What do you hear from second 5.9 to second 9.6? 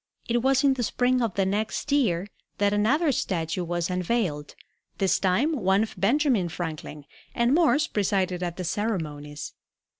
Benjamin Franklin, and Morse presided at the ceremonies.